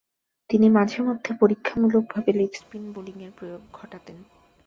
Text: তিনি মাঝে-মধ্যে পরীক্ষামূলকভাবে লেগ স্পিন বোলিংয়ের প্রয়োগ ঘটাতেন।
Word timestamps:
তিনি 0.49 0.67
মাঝে-মধ্যে 0.69 1.31
পরীক্ষামূলকভাবে 1.39 2.31
লেগ 2.33 2.51
স্পিন 2.55 2.83
বোলিংয়ের 2.93 3.31
প্রয়োগ 3.37 3.61
ঘটাতেন। 3.73 4.17